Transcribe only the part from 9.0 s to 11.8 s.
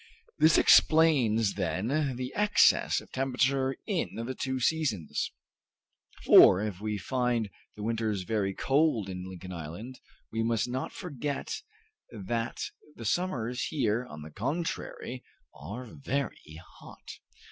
in Lincoln Island, we must not forget